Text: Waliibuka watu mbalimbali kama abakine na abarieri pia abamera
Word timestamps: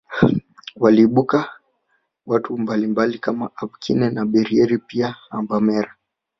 Waliibuka 0.75 1.49
watu 2.25 2.57
mbalimbali 2.57 3.19
kama 3.19 3.49
abakine 3.55 4.09
na 4.09 4.21
abarieri 4.21 4.77
pia 4.77 5.15
abamera 5.29 5.95